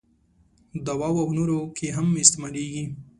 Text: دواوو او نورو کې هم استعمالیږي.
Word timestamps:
دواوو 0.87 1.21
او 1.25 1.29
نورو 1.37 1.59
کې 1.77 1.87
هم 1.95 2.07
استعمالیږي. 2.23 2.85